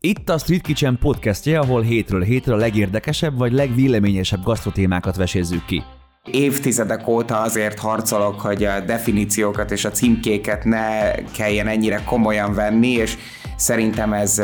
[0.00, 5.82] Itt a Street Kitchen podcastje, ahol hétről hétre a legérdekesebb vagy legvéleményesebb gasztrotémákat vesézzük ki.
[6.30, 12.88] Évtizedek óta azért harcolok, hogy a definíciókat és a címkéket ne kelljen ennyire komolyan venni,
[12.88, 13.16] és
[13.56, 14.38] szerintem ez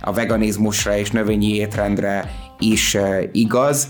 [0.00, 2.96] a veganizmusra és növényi étrendre is
[3.32, 3.88] igaz.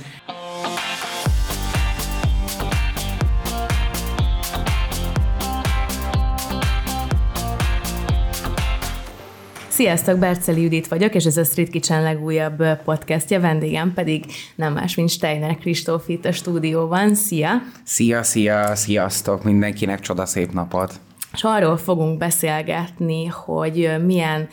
[9.78, 14.94] Sziasztok, Berceli Judit vagyok, és ez a Street Kitchen legújabb podcastja, vendégem pedig nem más,
[14.94, 17.14] mint Steiner Kristóf itt a stúdióban.
[17.14, 17.50] Szia!
[17.84, 21.00] Szia, szia, sziasztok, mindenkinek csoda szép napot!
[21.32, 24.48] És arról fogunk beszélgetni, hogy milyen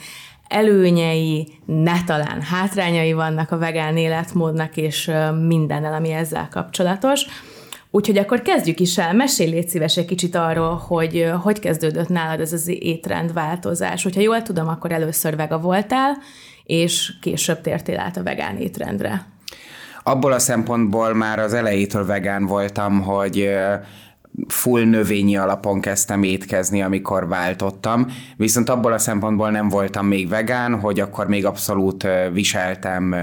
[0.48, 5.12] előnyei, ne talán hátrányai vannak a vegán életmódnak, és
[5.48, 7.26] mindennel, ami ezzel kapcsolatos.
[7.96, 9.14] Úgyhogy akkor kezdjük is el.
[9.14, 14.04] Mesélj légy szíves egy kicsit arról, hogy hogy kezdődött nálad ez az étrendváltozás.
[14.04, 16.18] Hogyha jól tudom, akkor először vega voltál,
[16.64, 19.26] és később tértél át a vegán étrendre.
[20.04, 23.50] Abból a szempontból már az elejétől vegán voltam, hogy
[24.48, 30.80] full növényi alapon kezdtem étkezni, amikor váltottam, viszont abból a szempontból nem voltam még vegán,
[30.80, 33.16] hogy akkor még abszolút viseltem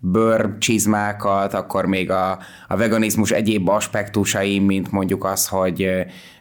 [0.00, 5.88] bőrcsizmákat, akkor még a, a veganizmus egyéb aspektusai, mint mondjuk az, hogy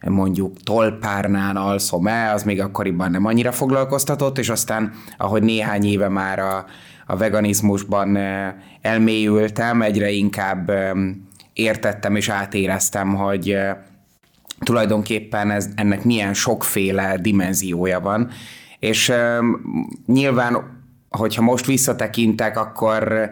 [0.02, 6.40] mondjuk tolpárnán alszom-e, az még akkoriban nem annyira foglalkoztatott, és aztán, ahogy néhány éve már
[6.40, 6.66] a,
[7.06, 8.18] a veganizmusban
[8.82, 10.72] elmélyültem, egyre inkább
[11.54, 13.58] értettem és átéreztem, hogy
[14.60, 18.30] tulajdonképpen ez, ennek milyen sokféle dimenziója van,
[18.80, 19.62] és um,
[20.06, 23.30] nyilván, hogyha most visszatekintek, akkor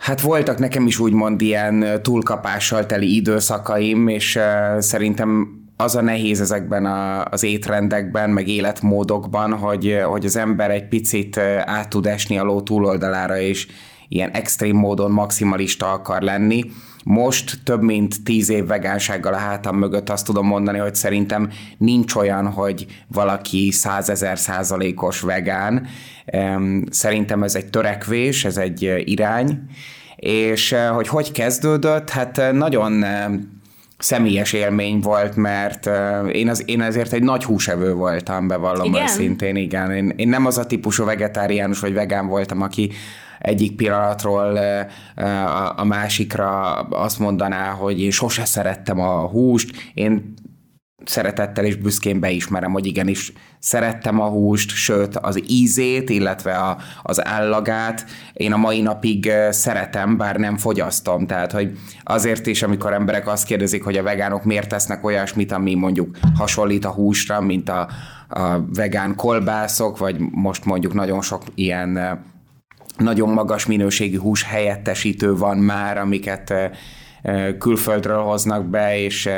[0.00, 4.38] Hát voltak nekem is úgymond ilyen túlkapással teli időszakaim, és
[4.78, 10.88] szerintem az a nehéz ezekben a, az étrendekben, meg életmódokban, hogy, hogy az ember egy
[10.88, 13.66] picit át tud esni a ló túloldalára, és
[14.08, 16.64] ilyen extrém módon maximalista akar lenni.
[17.04, 22.14] Most több mint tíz év vegánsággal a hátam mögött azt tudom mondani, hogy szerintem nincs
[22.14, 25.86] olyan, hogy valaki százezer százalékos vegán.
[26.90, 29.60] Szerintem ez egy törekvés, ez egy irány,
[30.20, 33.26] és eh, hogy hogy kezdődött, hát eh, nagyon eh,
[33.98, 35.90] személyes élmény volt, mert
[36.32, 39.02] én, az, én ezért egy nagy húsevő voltam, bevallom igen?
[39.02, 39.90] őszintén, igen.
[39.90, 42.90] Én, én nem az a típusú vegetáriánus vagy vegán voltam, aki
[43.40, 44.58] egyik pillanatról
[45.76, 50.34] a másikra azt mondaná, hogy én sose szerettem a húst, én
[51.04, 57.26] szeretettel és büszkén beismerem, hogy igenis szerettem a húst, sőt az ízét, illetve a, az
[57.26, 61.26] állagát én a mai napig szeretem, bár nem fogyasztom.
[61.26, 65.74] Tehát, hogy azért is, amikor emberek azt kérdezik, hogy a vegánok miért tesznek olyasmit, ami
[65.74, 67.88] mondjuk hasonlít a húsra, mint a,
[68.28, 72.20] a vegán kolbászok, vagy most mondjuk nagyon sok ilyen
[73.00, 76.54] nagyon magas minőségű hús helyettesítő van már, amiket
[77.58, 79.28] külföldről hoznak be, és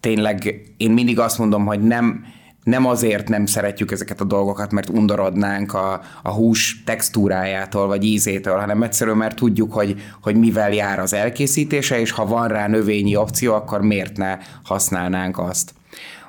[0.00, 2.24] tényleg én mindig azt mondom, hogy nem,
[2.62, 8.58] nem azért nem szeretjük ezeket a dolgokat, mert undorodnánk a, a hús textúrájától vagy ízétől,
[8.58, 13.16] hanem egyszerűen mert tudjuk, hogy, hogy mivel jár az elkészítése, és ha van rá növényi
[13.16, 15.77] opció, akkor miért ne használnánk azt.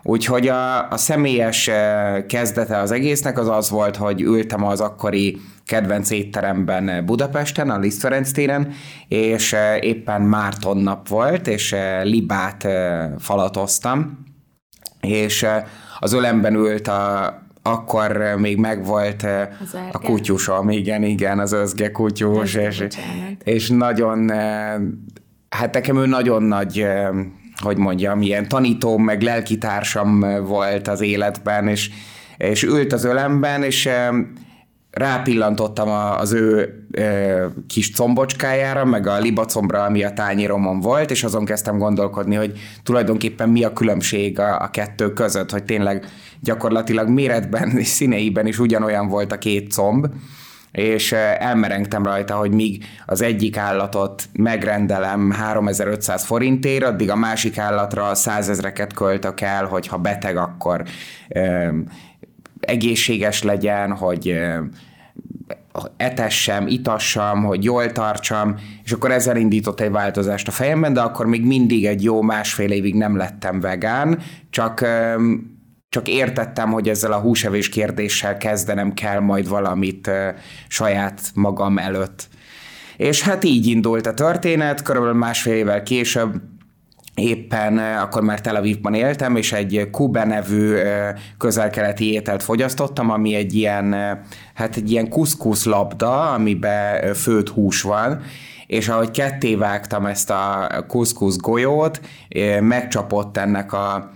[0.03, 1.69] Úgyhogy a, a személyes
[2.27, 5.37] kezdete az egésznek az az volt, hogy ültem az akkori
[5.69, 8.71] kedvenc étteremben Budapesten, a Liszt Ferenc téren,
[9.07, 14.25] és eh, éppen Márton nap volt, és eh, libát eh, falatoztam,
[15.01, 15.45] és
[15.99, 17.33] az ölemben ült a,
[17.63, 19.25] akkor még megvolt
[19.91, 22.87] a kutyusom, igen, igen, az özge kutyus, és,
[23.43, 24.29] és nagyon,
[25.49, 26.87] hát nekem ő nagyon nagy,
[27.61, 31.89] hogy mondjam, ilyen tanítóm, meg lelkitársam volt az életben, és,
[32.37, 33.89] és ült az ölemben, és
[34.91, 36.73] rápillantottam az ő
[37.67, 43.49] kis combocskájára, meg a libacombra, ami a tányéromon volt, és azon kezdtem gondolkodni, hogy tulajdonképpen
[43.49, 46.05] mi a különbség a, a kettő között, hogy tényleg
[46.41, 50.07] gyakorlatilag méretben és színeiben is ugyanolyan volt a két comb,
[50.79, 58.15] és elmerengtem rajta, hogy míg az egyik állatot megrendelem 3500 forintért, addig a másik állatra
[58.15, 60.83] 100 ezreket költök el, hogyha beteg, akkor
[61.27, 61.69] ö,
[62.59, 64.39] egészséges legyen, hogy
[65.97, 71.25] etessem, itassam, hogy jól tartsam, és akkor ezzel indított egy változást a fejemben, de akkor
[71.25, 74.85] még mindig egy jó másfél évig nem lettem vegán, csak
[75.89, 80.11] csak értettem, hogy ezzel a húsevés kérdéssel kezdenem kell majd valamit
[80.67, 82.27] saját magam előtt.
[82.97, 86.41] És hát így indult a történet, körülbelül másfél évvel később
[87.15, 90.75] éppen akkor már Tel Avivban éltem, és egy Kube nevű
[91.37, 93.95] közelkeleti ételt fogyasztottam, ami egy ilyen,
[94.53, 98.21] hát egy ilyen kuszkusz labda, amiben főtt hús van,
[98.67, 102.01] és ahogy ketté vágtam ezt a kuszkusz golyót,
[102.59, 104.11] megcsapott ennek a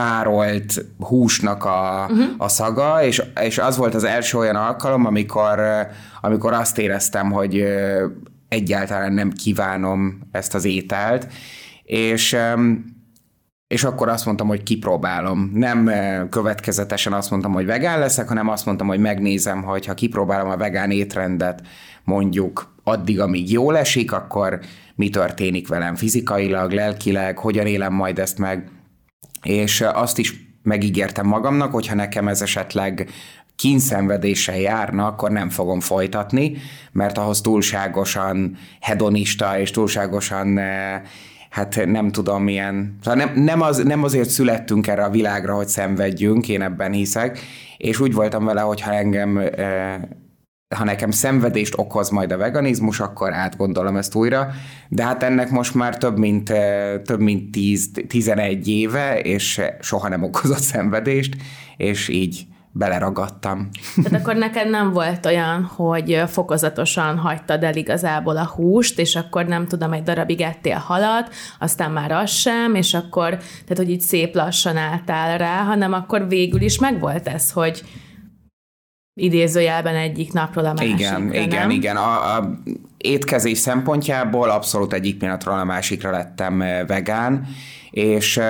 [0.00, 2.26] párolt húsnak a, uh-huh.
[2.38, 5.60] a szaga, és, és az volt az első olyan alkalom, amikor,
[6.20, 7.64] amikor azt éreztem, hogy
[8.48, 11.26] egyáltalán nem kívánom ezt az ételt,
[11.82, 12.36] és
[13.66, 15.50] és akkor azt mondtam, hogy kipróbálom.
[15.54, 15.90] Nem
[16.30, 20.56] következetesen azt mondtam, hogy vegán leszek, hanem azt mondtam, hogy megnézem, hogy ha kipróbálom a
[20.56, 21.62] vegán étrendet
[22.04, 24.60] mondjuk addig, amíg jól esik, akkor
[24.94, 28.79] mi történik velem fizikailag, lelkileg, hogyan élem majd ezt meg.
[29.42, 33.10] És azt is megígértem magamnak, hogyha nekem ez esetleg
[33.56, 36.56] kínszenvedéssel járna, akkor nem fogom folytatni,
[36.92, 40.58] mert ahhoz túlságosan hedonista és túlságosan
[41.50, 45.68] hát nem tudom milyen, szóval nem, nem, az, nem azért születtünk erre a világra, hogy
[45.68, 47.38] szenvedjünk, én ebben hiszek,
[47.76, 49.40] és úgy voltam vele, hogy ha engem
[50.76, 54.50] ha nekem szenvedést okoz majd a veganizmus, akkor átgondolom ezt újra,
[54.88, 60.08] de hát ennek most már több mint, eh, több mint 10, 11 éve, és soha
[60.08, 61.36] nem okozott szenvedést,
[61.76, 63.68] és így beleragadtam.
[64.02, 69.46] Tehát akkor neked nem volt olyan, hogy fokozatosan hagytad el igazából a húst, és akkor
[69.46, 74.00] nem tudom, egy darabig ettél halat, aztán már az sem, és akkor, tehát hogy így
[74.00, 77.82] szép lassan álltál rá, hanem akkor végül is megvolt ez, hogy
[79.22, 81.42] idézőjelben egyik napról a másikra, Igen, nem?
[81.42, 81.96] igen, igen.
[81.96, 82.60] A, a
[82.96, 87.46] étkezés szempontjából abszolút egyik pillanatról a másikra lettem eh, vegán,
[87.90, 88.40] és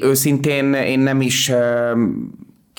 [0.00, 1.52] őszintén én nem is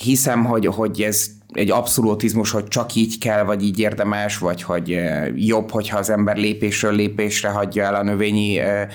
[0.02, 4.92] hiszem, hogy, hogy ez egy abszolutizmus, hogy csak így kell, vagy így érdemes, vagy hogy
[4.92, 8.88] eh, jobb, hogyha az ember lépésről lépésre hagyja el a növényi eh,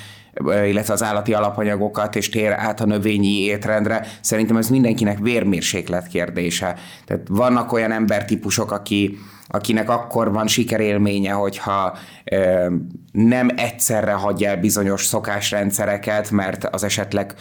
[0.44, 4.08] illetve az állati alapanyagokat, és tér át a növényi étrendre.
[4.22, 6.76] Szerintem ez mindenkinek vérmérséklet kérdése.
[7.06, 9.18] Tehát vannak olyan embertípusok, aki,
[9.48, 12.68] akinek akkor van sikerélménye, hogyha ö,
[13.12, 17.34] nem egyszerre hagyja el bizonyos szokásrendszereket, mert az esetleg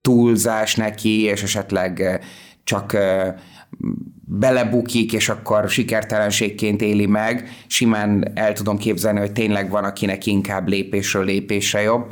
[0.00, 2.20] túlzás neki, és esetleg
[2.64, 2.96] csak
[4.24, 7.48] belebukik, és akkor sikertelenségként éli meg.
[7.66, 12.06] Simán el tudom képzelni, hogy tényleg van, akinek inkább lépésről lépésre jobb.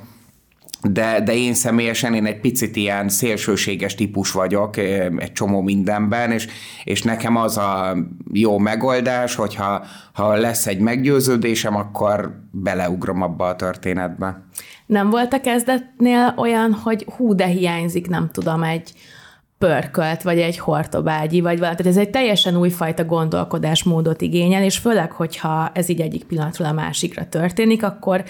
[0.82, 4.76] De, de én személyesen én egy picit ilyen szélsőséges típus vagyok
[5.16, 6.46] egy csomó mindenben, és,
[6.84, 7.96] és nekem az a
[8.32, 14.42] jó megoldás, hogyha ha lesz egy meggyőződésem, akkor beleugrom abba a történetbe.
[14.86, 18.92] Nem volt a kezdetnél olyan, hogy hú, de hiányzik, nem tudom, egy
[19.58, 21.76] pörkölt, vagy egy hortobágyi, vagy valami.
[21.76, 26.72] Tehát ez egy teljesen újfajta gondolkodásmódot igényel, és főleg, hogyha ez így egyik pillanatról a
[26.72, 28.25] másikra történik, akkor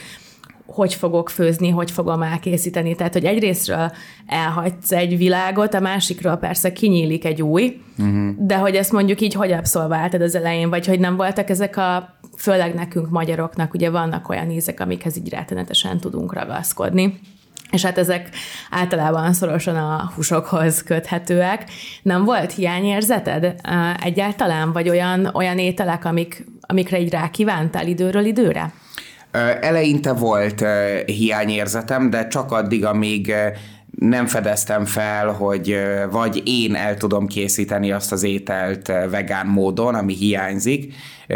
[0.73, 2.95] hogy fogok főzni, hogy fogom elkészíteni.
[2.95, 3.93] Tehát, hogy egyrésztről
[4.27, 8.31] elhagysz egy világot, a másikról persze kinyílik egy új, uh-huh.
[8.39, 12.19] de hogy ezt mondjuk így hogy abszolváltad az elején, vagy hogy nem voltak ezek a,
[12.37, 17.21] főleg nekünk magyaroknak, ugye vannak olyan ízek, amikhez így rettenetesen tudunk ragaszkodni
[17.71, 18.29] és hát ezek
[18.71, 21.65] általában szorosan a húsokhoz köthetőek.
[22.03, 23.55] Nem volt hiányérzeted
[24.03, 28.73] egyáltalán, vagy olyan, olyan ételek, amik, amikre így rákívántál időről időre?
[29.61, 30.65] Eleinte volt
[31.07, 33.35] hiányérzetem, de csak addig, amíg
[33.99, 35.79] nem fedeztem fel, hogy
[36.11, 40.95] vagy én el tudom készíteni azt az ételt vegán módon, ami hiányzik,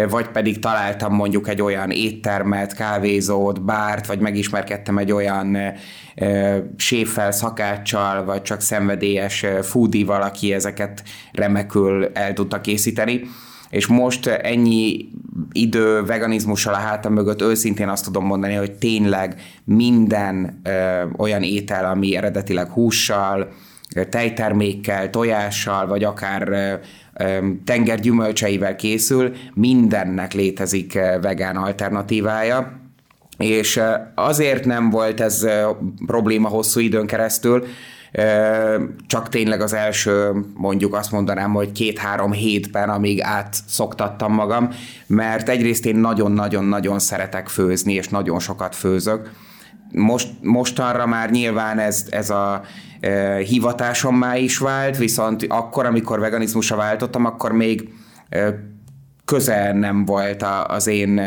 [0.09, 5.57] vagy pedig találtam mondjuk egy olyan éttermet, kávézót, bárt, vagy megismerkedtem egy olyan
[6.77, 13.21] séffel, szakáccsal, vagy csak szenvedélyes foodival, aki ezeket remekül el tudta készíteni
[13.73, 15.09] és most ennyi
[15.53, 21.85] idő veganizmussal a hátam mögött őszintén azt tudom mondani, hogy tényleg minden ö, olyan étel,
[21.85, 23.49] ami eredetileg hússal,
[24.09, 26.81] tejtermékkel, tojással, vagy akár
[27.65, 32.81] tengergyümölcseivel készül, mindennek létezik vegán alternatívája,
[33.39, 33.81] és
[34.15, 35.47] azért nem volt ez
[36.07, 37.65] probléma hosszú időn keresztül,
[39.07, 44.69] csak tényleg az első, mondjuk azt mondanám, hogy két-három hétben, amíg átszoktattam magam,
[45.07, 49.31] mert egyrészt én nagyon-nagyon-nagyon szeretek főzni, és nagyon sokat főzök.
[49.93, 52.63] Most, mostanra már nyilván ez, ez a
[53.01, 57.89] e, hivatásommá is vált, viszont akkor, amikor veganizmusra váltottam, akkor még
[58.29, 58.55] e,
[59.25, 61.21] közel nem volt a, az én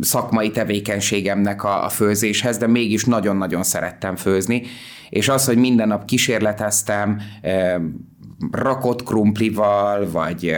[0.00, 4.62] szakmai tevékenységemnek a, a főzéshez, de mégis nagyon-nagyon szerettem főzni,
[5.10, 7.20] és az, hogy minden nap kísérleteztem
[8.50, 10.56] rakott krumplival, vagy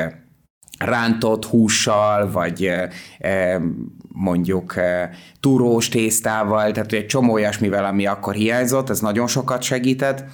[0.79, 2.73] rántott hússal, vagy
[4.09, 4.75] mondjuk
[5.41, 10.25] túrós tésztával, tehát egy csomó olyasmivel, ami akkor hiányzott, ez nagyon sokat segített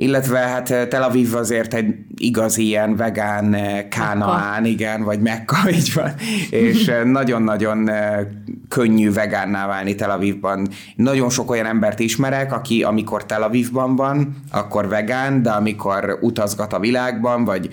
[0.00, 5.56] illetve hát eh, Tel Aviv azért egy igazi ilyen vegán eh, kánaán, igen, vagy Mekka,
[5.78, 6.12] így van,
[6.50, 7.90] és eh, nagyon-nagyon
[8.68, 10.68] könnyű vegánná válni Tel Avivban.
[10.96, 16.72] Nagyon sok olyan embert ismerek, aki amikor Tel Avivban van, akkor vegán, de amikor utazgat
[16.72, 17.68] a világban, vagy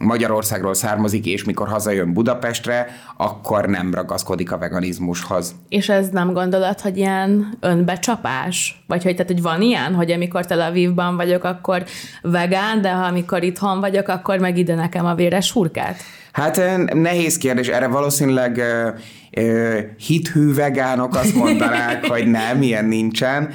[0.00, 5.54] Magyarországról származik, és mikor hazajön Budapestre, akkor nem ragaszkodik a veganizmushoz.
[5.68, 8.82] És ez nem gondolod, hogy ilyen önbecsapás?
[8.86, 11.84] Vagy hogy, tehát, hogy van ilyen, hogy amikor Tel Avivban vagyok, akkor
[12.22, 15.96] vegán, de ha amikor itthon vagyok, akkor meg ide nekem a véres hurkát?
[16.32, 16.60] Hát
[16.92, 23.50] nehéz kérdés, erre valószínűleg uh, uh, hithű vegánok azt mondanák, hogy nem, ilyen nincsen,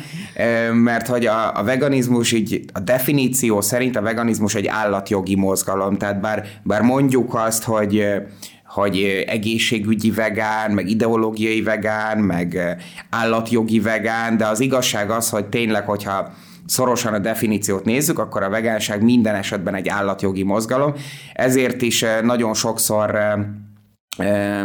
[0.74, 6.20] mert hogy a, a veganizmus így, a definíció szerint a veganizmus egy állatjogi mozgalom, tehát
[6.20, 8.06] bár, bár mondjuk azt, hogy
[8.76, 12.78] hogy egészségügyi vegán, meg ideológiai vegán, meg
[13.10, 16.34] állatjogi vegán, de az igazság az, hogy tényleg, hogyha
[16.66, 20.94] szorosan a definíciót nézzük, akkor a vegánság minden esetben egy állatjogi mozgalom,
[21.34, 23.34] ezért is eh, nagyon sokszor eh,
[24.18, 24.62] eh,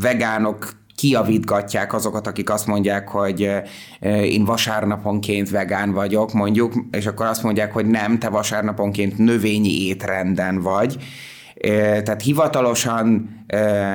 [0.00, 3.50] vegánok kiavítgatják azokat, akik azt mondják, hogy
[4.00, 10.60] én vasárnaponként vegán vagyok, mondjuk, és akkor azt mondják, hogy nem, te vasárnaponként növényi étrenden
[10.60, 10.96] vagy,
[12.04, 13.28] tehát hivatalosan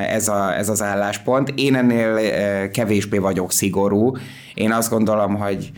[0.09, 1.53] ez, a, ez az álláspont.
[1.55, 4.11] Én ennél kevésbé vagyok szigorú.
[4.57, 5.71] Én azt gondolom, hogy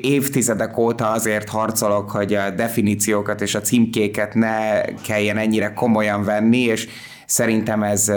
[0.00, 6.58] évtizedek óta azért harcolok, hogy a definíciókat és a címkéket ne kelljen ennyire komolyan venni,
[6.58, 6.88] és
[7.26, 8.08] szerintem ez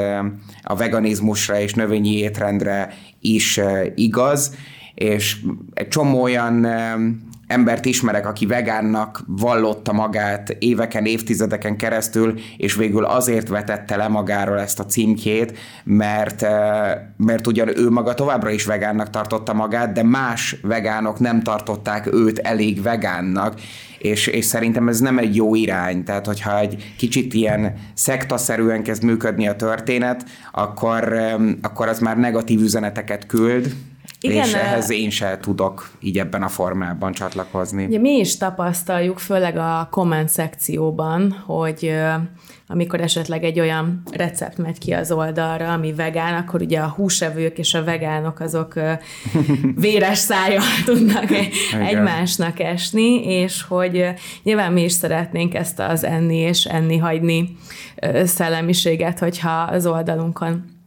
[0.64, 3.60] a veganizmusra és növényi étrendre is
[3.96, 4.56] igaz,
[4.94, 5.38] és
[5.74, 6.68] egy csomó olyan
[7.50, 14.60] embert ismerek, aki vegánnak vallotta magát éveken, évtizedeken keresztül, és végül azért vetette le magáról
[14.60, 20.04] ezt a címkét, mert, eh, mert ugyan ő maga továbbra is vegánnak tartotta magát, de
[20.04, 23.60] más vegánok nem tartották őt elég vegánnak,
[24.00, 29.04] és, és szerintem ez nem egy jó irány, tehát hogyha egy kicsit ilyen szektaszerűen kezd
[29.04, 31.20] működni a történet, akkor,
[31.62, 33.76] akkor az már negatív üzeneteket küld,
[34.22, 37.86] igen, és ehhez én se tudok így ebben a formában csatlakozni.
[37.86, 41.94] Ugye mi is tapasztaljuk, főleg a komment szekcióban, hogy
[42.68, 47.58] amikor esetleg egy olyan recept megy ki az oldalra, ami vegán, akkor ugye a húsevők
[47.58, 48.74] és a vegánok azok
[49.76, 51.30] véres szájjal tudnak
[51.82, 54.06] egymásnak esni, és hogy
[54.44, 57.58] nyilván mi is szeretnénk ezt az enni és enni hagyni
[58.24, 60.79] szellemiséget, hogyha az oldalunkon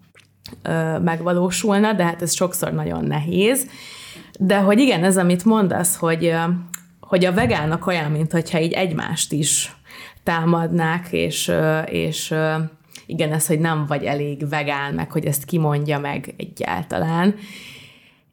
[1.03, 3.67] megvalósulna, de hát ez sokszor nagyon nehéz.
[4.39, 6.35] De hogy igen, ez, amit mondasz, hogy,
[7.01, 9.77] hogy a vegánok olyan, mint hogyha így egymást is
[10.23, 11.53] támadnák, és,
[11.87, 12.35] és
[13.07, 17.35] igen, ez, hogy nem vagy elég vegán, meg hogy ezt kimondja meg egyáltalán.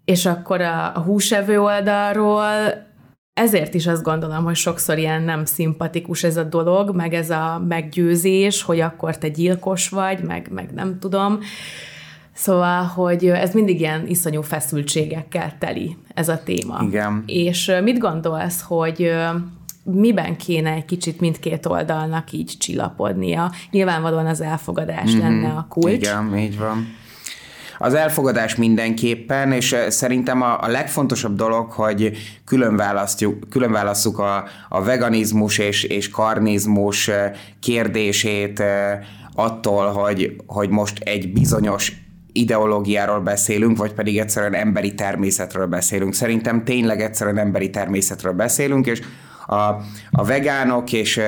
[0.05, 2.87] És akkor a, a húsevő oldalról
[3.33, 7.63] ezért is azt gondolom, hogy sokszor ilyen nem szimpatikus ez a dolog, meg ez a
[7.67, 11.39] meggyőzés, hogy akkor te gyilkos vagy, meg, meg nem tudom.
[12.39, 16.79] Szóval, hogy ez mindig ilyen iszonyú feszültségekkel teli ez a téma.
[16.81, 17.23] Igen.
[17.25, 19.11] És mit gondolsz, hogy
[19.83, 23.51] miben kéne egy kicsit mindkét oldalnak így csillapodnia?
[23.71, 25.19] Nyilvánvalóan az elfogadás mm-hmm.
[25.19, 25.93] lenne a kulcs.
[25.93, 26.87] Igen, így van.
[27.77, 32.11] Az elfogadás mindenképpen, és szerintem a, a legfontosabb dolog, hogy
[32.45, 37.09] külön, választjuk, külön választjuk a, a veganizmus és, és karnizmus
[37.59, 38.63] kérdését
[39.35, 46.13] attól, hogy, hogy most egy bizonyos ideológiáról beszélünk, vagy pedig egyszerűen emberi természetről beszélünk.
[46.13, 49.01] Szerintem tényleg egyszerűen emberi természetről beszélünk, és
[49.47, 49.55] a,
[50.11, 51.21] a vegánok és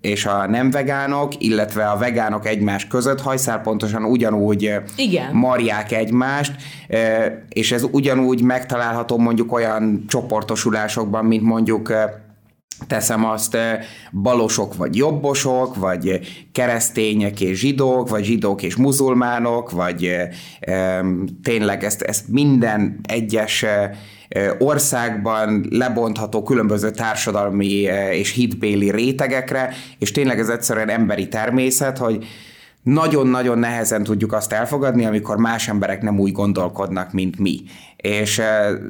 [0.00, 5.34] és a nem vegánok, illetve a vegánok egymás között hajszál pontosan ugyanúgy Igen.
[5.34, 6.52] marják egymást,
[7.48, 11.92] és ez ugyanúgy megtalálható mondjuk olyan csoportosulásokban, mint mondjuk
[12.86, 13.78] teszem azt, eh,
[14.12, 16.20] balosok vagy jobbosok, vagy
[16.52, 20.04] keresztények és zsidók, vagy zsidók és muzulmánok, vagy
[20.60, 21.04] e,
[21.42, 23.64] tényleg ezt, ezt minden egyes
[24.58, 32.26] országban lebontható különböző társadalmi és hitbéli rétegekre, és tényleg ez egyszerűen emberi természet, hogy
[32.82, 37.62] nagyon-nagyon nehezen tudjuk azt elfogadni, amikor más emberek nem úgy gondolkodnak, mint mi.
[37.96, 38.40] És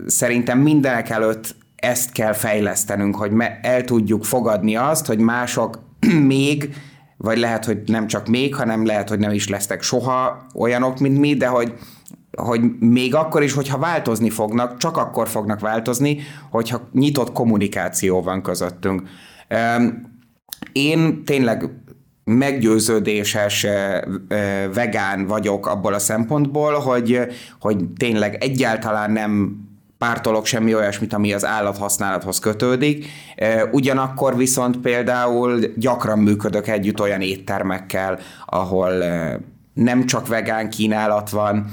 [0.06, 5.80] szerintem mindenek előtt ezt kell fejlesztenünk, hogy el tudjuk fogadni azt, hogy mások
[6.34, 6.74] még,
[7.16, 11.18] vagy lehet, hogy nem csak még, hanem lehet, hogy nem is lesznek soha olyanok, mint
[11.18, 11.74] mi, de hogy
[12.36, 16.18] hogy még akkor is, hogyha változni fognak, csak akkor fognak változni,
[16.50, 19.02] hogyha nyitott kommunikáció van közöttünk.
[20.72, 21.70] Én tényleg
[22.24, 23.66] meggyőződéses
[24.74, 27.20] vegán vagyok abból a szempontból, hogy,
[27.60, 29.56] hogy tényleg egyáltalán nem
[29.98, 33.06] pártolok semmi olyasmit, ami az állathasználathoz kötődik.
[33.70, 38.92] Ugyanakkor viszont például gyakran működök együtt olyan éttermekkel, ahol
[39.74, 41.66] nem csak vegán kínálat van,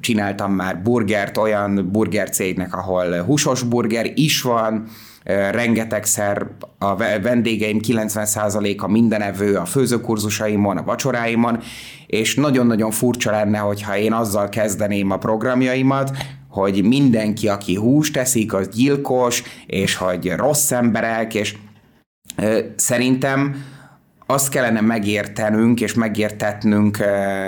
[0.00, 4.84] csináltam már burgert olyan burger cégnek, ahol húsos burger is van,
[5.50, 6.46] rengetegszer
[6.78, 11.58] a vendégeim 90%-a mindenevő a főzőkurzusaimon, a vacsoráimon,
[12.06, 16.16] és nagyon-nagyon furcsa lenne, hogyha én azzal kezdeném a programjaimat,
[16.58, 21.56] hogy mindenki, aki húst teszik, az gyilkos, és hogy rossz emberek, és
[22.76, 23.64] szerintem
[24.26, 26.98] azt kellene megértenünk és megértetnünk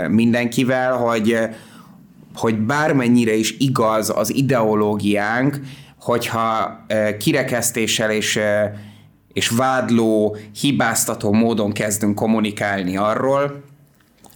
[0.09, 1.39] mindenkivel, hogy,
[2.35, 5.61] hogy bármennyire is igaz az ideológiánk,
[6.01, 6.77] hogyha
[7.19, 8.39] kirekesztéssel és,
[9.33, 13.63] és vádló, hibáztató módon kezdünk kommunikálni arról,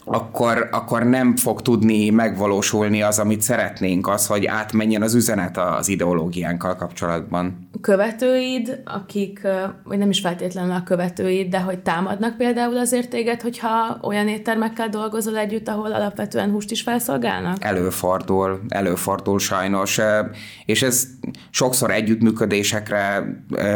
[0.04, 5.88] akkor, akkor nem fog tudni megvalósulni az, amit szeretnénk, az, hogy átmenjen az üzenet az
[5.88, 7.68] ideológiánkkal kapcsolatban.
[7.80, 9.40] Követőid, akik,
[9.84, 14.88] vagy nem is feltétlenül a követőid, de hogy támadnak például azért téged, hogyha olyan éttermekkel
[14.88, 17.64] dolgozol együtt, ahol alapvetően húst is felszolgálnak?
[17.64, 20.00] Előfordul, előfordul sajnos,
[20.66, 21.06] és ez
[21.50, 23.25] sokszor együttműködésekre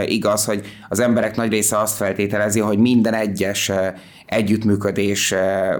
[0.07, 3.71] igaz, hogy az emberek nagy része azt feltételezi, hogy minden egyes
[4.29, 5.35] együttműködés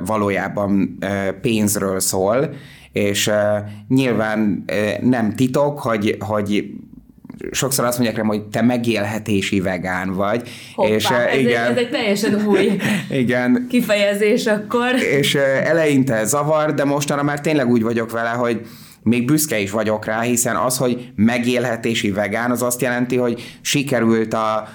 [0.05, 0.99] valójában
[1.41, 2.55] pénzről szól,
[2.93, 3.31] és
[3.89, 4.65] nyilván
[5.01, 6.65] nem titok, hogy, hogy
[7.51, 10.49] sokszor azt mondják rám, hogy te megélhetési vegán vagy.
[10.75, 12.71] Hoppá, és, ez, igen, egy, ez egy teljesen új
[13.23, 14.95] igen, kifejezés akkor.
[14.95, 18.67] És eleinte zavar, de mostanra már tényleg úgy vagyok vele, hogy
[19.03, 24.35] még büszke is vagyok rá, hiszen az, hogy megélhetési vegán, az azt jelenti, hogy sikerült
[24.35, 24.69] a,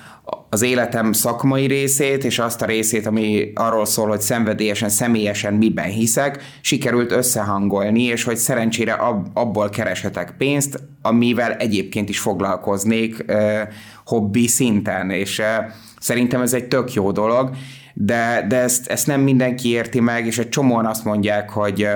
[0.53, 5.89] az életem szakmai részét, és azt a részét, ami arról szól, hogy szenvedélyesen, személyesen miben
[5.89, 13.67] hiszek, sikerült összehangolni, és hogy szerencsére ab, abból kereshetek pénzt, amivel egyébként is foglalkoznék eh,
[14.05, 15.65] hobbi szinten, és eh,
[15.99, 17.49] szerintem ez egy tök jó dolog,
[17.93, 21.87] de, de ezt, ezt nem mindenki érti meg, és egy csomóan azt mondják, hogy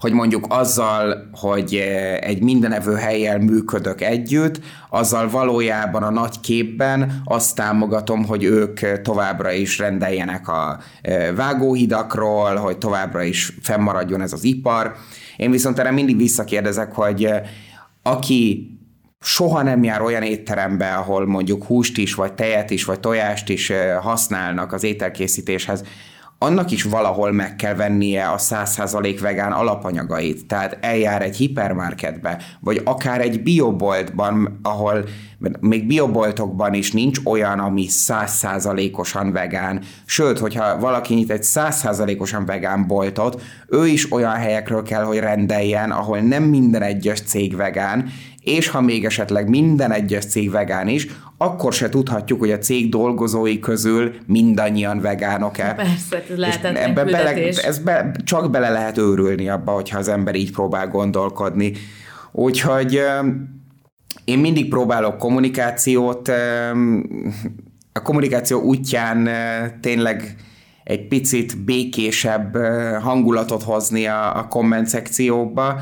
[0.00, 4.60] hogy mondjuk azzal, hogy eh, egy mindenevő helyjel működök együtt,
[4.90, 12.54] azzal valójában a nagy képben azt támogatom, hogy ők továbbra is rendeljenek a eh, vágóhidakról,
[12.56, 14.94] hogy továbbra is fennmaradjon ez az ipar.
[15.36, 17.42] Én viszont erre mindig visszakérdezek, hogy eh,
[18.02, 18.74] aki
[19.20, 23.72] soha nem jár olyan étterembe, ahol mondjuk húst is, vagy tejet is, vagy tojást is
[24.00, 25.84] használnak az ételkészítéshez,
[26.42, 30.46] annak is valahol meg kell vennie a 100% vegán alapanyagait.
[30.46, 35.04] Tehát eljár egy hipermarketbe, vagy akár egy bioboltban, ahol
[35.60, 39.82] még bioboltokban is nincs olyan, ami 100%-osan vegán.
[40.04, 45.90] Sőt, hogyha valaki nyit egy 100%-osan vegán boltot, ő is olyan helyekről kell, hogy rendeljen,
[45.90, 48.10] ahol nem minden egyes cég vegán,
[48.50, 52.90] és ha még esetleg minden egyes cég vegán is, akkor se tudhatjuk, hogy a cég
[52.90, 55.74] dolgozói közül mindannyian vegánok-e.
[55.74, 60.34] Persze, ez lehetetlen ebbe bele, ez be, csak bele lehet őrülni abba, hogyha az ember
[60.34, 61.72] így próbál gondolkodni.
[62.32, 63.00] Úgyhogy
[64.24, 66.28] én mindig próbálok kommunikációt,
[67.92, 69.28] a kommunikáció útján
[69.80, 70.36] tényleg
[70.84, 72.56] egy picit békésebb
[73.02, 75.80] hangulatot hozni a, a komment szekcióba,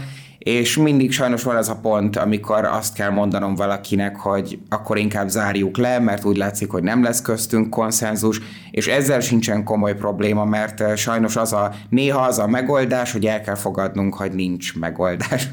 [0.49, 5.29] és mindig sajnos van ez a pont, amikor azt kell mondanom valakinek, hogy akkor inkább
[5.29, 10.45] zárjuk le, mert úgy látszik, hogy nem lesz köztünk konszenzus, és ezzel sincsen komoly probléma,
[10.45, 14.79] mert eh, sajnos az a néha az a megoldás, hogy el kell fogadnunk, hogy nincs
[14.79, 15.49] megoldás.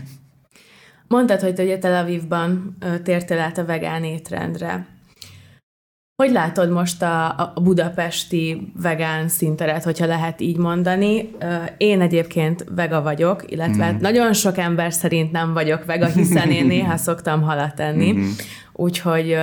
[1.08, 4.88] Mondtad, hogy te Tel Avivban tértél át a vegán étrendre.
[6.16, 11.30] Hogy látod most a, a budapesti vegán szinteret, hogyha lehet így mondani?
[11.78, 13.98] Én egyébként vega vagyok, illetve mm.
[14.00, 18.12] nagyon sok ember szerint nem vagyok vega, hiszen én néha szoktam halat enni.
[18.12, 18.30] Mm.
[18.74, 19.38] Úgyhogy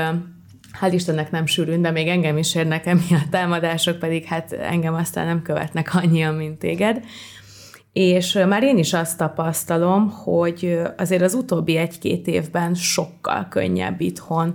[0.80, 5.26] hál' Istennek nem sűrűn, de még engem is érnek emiatt támadások, pedig hát engem aztán
[5.26, 7.04] nem követnek annyian, mint téged.
[7.92, 14.54] És már én is azt tapasztalom, hogy azért az utóbbi egy-két évben sokkal könnyebb itthon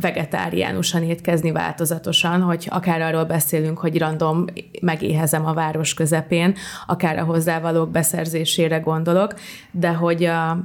[0.00, 4.44] vegetáriánusan étkezni változatosan, hogy akár arról beszélünk, hogy random
[4.80, 6.54] megéhezem a város közepén,
[6.86, 9.34] akár a hozzávalók beszerzésére gondolok,
[9.70, 10.58] de hogy a,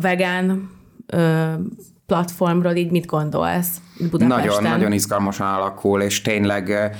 [0.00, 0.70] vegán
[2.06, 4.28] platformról így mit gondolsz Budapesten?
[4.28, 6.92] Nagyon, nagyon izgalmasan alakul, és tényleg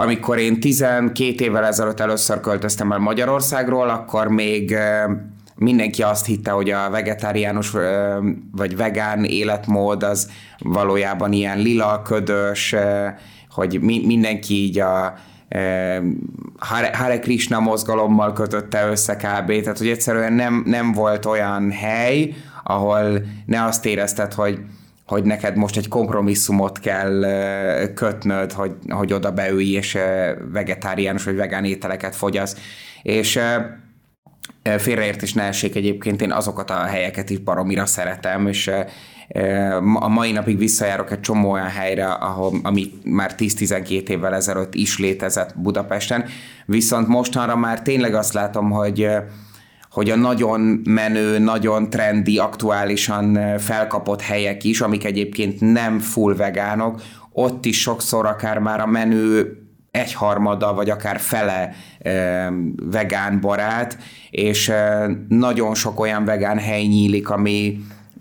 [0.00, 4.76] amikor én 12 évvel ezelőtt először költöztem el Magyarországról, akkor még
[5.58, 7.72] mindenki azt hitte, hogy a vegetáriánus
[8.52, 12.74] vagy vegán életmód az valójában ilyen lila, ködös,
[13.50, 15.14] hogy mi, mindenki így a
[16.92, 19.60] Hare Krishna mozgalommal kötötte össze kb.
[19.62, 24.58] Tehát, hogy egyszerűen nem, nem volt olyan hely, ahol ne azt érezted, hogy
[25.06, 27.24] hogy neked most egy kompromisszumot kell
[27.94, 29.98] kötnöd, hogy, hogy oda beülj, és
[30.52, 32.56] vegetáriánus vagy vegán ételeket fogyasz.
[33.02, 33.40] És
[34.78, 38.70] félreértés ne essék egyébként, én azokat a helyeket is baromira szeretem, és
[39.94, 44.98] a mai napig visszajárok egy csomó olyan helyre, ahol, ami már 10-12 évvel ezelőtt is
[44.98, 46.24] létezett Budapesten,
[46.66, 49.08] viszont mostanra már tényleg azt látom, hogy
[49.90, 57.02] hogy a nagyon menő, nagyon trendi, aktuálisan felkapott helyek is, amik egyébként nem full vegánok,
[57.32, 59.56] ott is sokszor akár már a menő
[59.98, 61.74] egyharmada, vagy akár fele
[62.90, 63.98] vegán barát,
[64.30, 64.72] és
[65.28, 67.80] nagyon sok olyan vegán hely nyílik, ami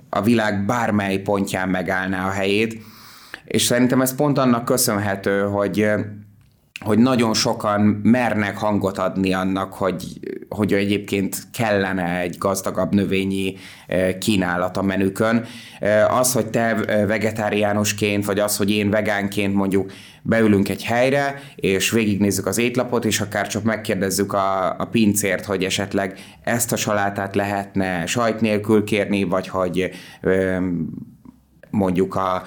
[0.09, 2.81] a világ bármely pontján megállná a helyét,
[3.45, 5.89] és szerintem ez pont annak köszönhető, hogy
[6.79, 13.55] hogy nagyon sokan mernek hangot adni annak, hogy, hogy egyébként kellene egy gazdagabb növényi
[14.19, 15.45] kínálat a menükön.
[16.09, 16.75] Az, hogy te
[17.07, 23.19] vegetáriánusként, vagy az, hogy én vegánként mondjuk beülünk egy helyre, és végignézzük az étlapot, és
[23.19, 29.23] akár csak megkérdezzük a, a pincért, hogy esetleg ezt a salátát lehetne sajt nélkül kérni,
[29.23, 29.89] vagy hogy
[31.69, 32.43] mondjuk a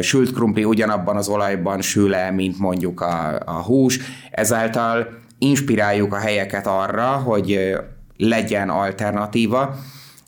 [0.00, 3.98] sült krumpli ugyanabban az olajban sül el, mint mondjuk a, a hús.
[4.30, 7.76] Ezáltal inspiráljuk a helyeket arra, hogy
[8.16, 9.74] legyen alternatíva.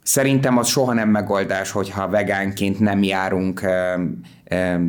[0.03, 3.61] Szerintem az soha nem megoldás, hogyha vegánként nem járunk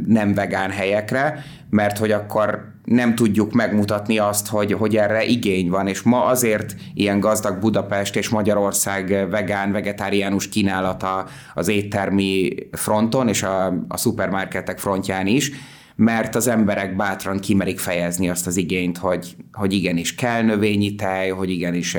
[0.07, 5.87] nem vegán helyekre, mert hogy akkor nem tudjuk megmutatni azt, hogy, hogy erre igény van,
[5.87, 13.43] és ma azért ilyen gazdag Budapest és Magyarország vegán, vegetáriánus kínálata az éttermi fronton és
[13.43, 15.51] a, a szupermarketek frontján is,
[15.95, 21.29] mert az emberek bátran kimerik fejezni azt az igényt, hogy, hogy igenis kell növényi tej,
[21.29, 21.97] hogy igenis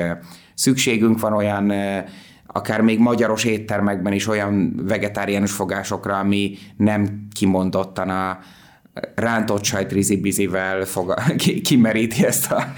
[0.53, 1.71] szükségünk van olyan
[2.47, 8.39] akár még magyaros éttermekben is olyan vegetáriánus fogásokra, ami nem kimondottan a,
[9.15, 12.73] rántott sajt rizibizivel fog, ki, kimeríti ezt a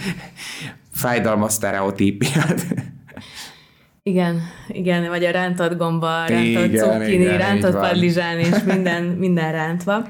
[0.91, 2.65] fájdalmas sztereotípiát.
[4.03, 10.07] Igen, igen, vagy a rántott gomba, rántott cukkini, rántott padlizsán és minden, minden rántva.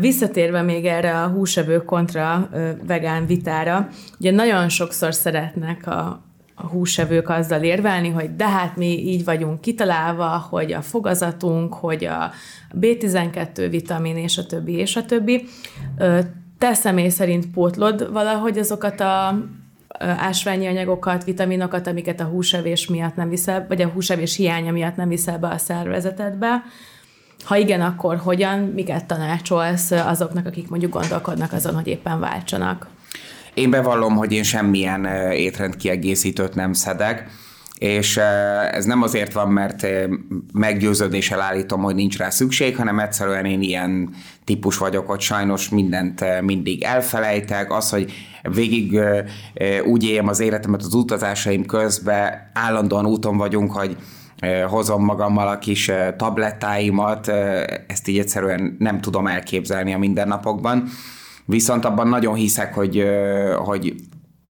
[0.00, 2.48] Visszatérve még erre a húsevő kontra
[2.86, 6.22] vegán vitára, ugye nagyon sokszor szeretnek a,
[6.54, 12.04] a húsevők azzal érvelni, hogy de hát mi így vagyunk kitalálva, hogy a fogazatunk, hogy
[12.04, 12.30] a
[12.80, 15.44] B12 vitamin és a többi, és a többi.
[16.58, 19.44] Te személy szerint pótlod valahogy azokat a
[19.98, 25.08] ásványi anyagokat, vitaminokat, amiket a húsevés miatt nem viszel, vagy a húsevés hiánya miatt nem
[25.08, 26.62] viszel be a szervezetedbe.
[27.46, 32.86] Ha igen, akkor hogyan, miket tanácsolsz azoknak, akik mondjuk gondolkodnak azon, hogy éppen váltsanak?
[33.54, 37.30] Én bevallom, hogy én semmilyen étrend kiegészítőt nem szedek,
[37.78, 38.16] és
[38.70, 39.86] ez nem azért van, mert
[40.52, 46.42] meggyőződéssel állítom, hogy nincs rá szükség, hanem egyszerűen én ilyen típus vagyok, hogy sajnos mindent
[46.42, 49.00] mindig elfelejtek, az, hogy végig
[49.84, 53.96] úgy éljem az életemet az utazásaim közben, állandóan úton vagyunk, hogy
[54.68, 57.28] hozom magammal a kis tablettáimat,
[57.86, 60.88] ezt így egyszerűen nem tudom elképzelni a mindennapokban.
[61.44, 63.04] Viszont abban nagyon hiszek, hogy,
[63.56, 63.94] hogy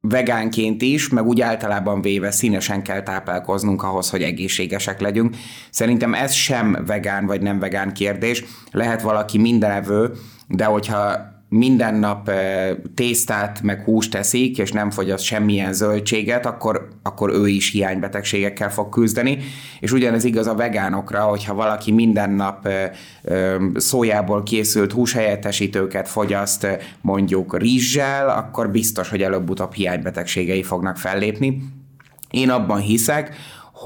[0.00, 5.36] vegánként is, meg úgy általában véve színesen kell táplálkoznunk ahhoz, hogy egészségesek legyünk.
[5.70, 8.44] Szerintem ez sem vegán vagy nem vegán kérdés.
[8.70, 10.12] Lehet valaki mindenevő,
[10.48, 12.30] de hogyha minden nap
[12.94, 18.88] tésztát meg húst teszik, és nem fogyaszt semmilyen zöldséget, akkor, akkor ő is hiánybetegségekkel fog
[18.88, 19.38] küzdeni.
[19.80, 22.68] És ugyanez igaz a vegánokra, hogyha valaki minden nap
[23.74, 26.66] szójából készült húshelyettesítőket fogyaszt
[27.00, 31.62] mondjuk rizssel, akkor biztos, hogy előbb-utóbb hiánybetegségei fognak fellépni.
[32.30, 33.36] Én abban hiszek,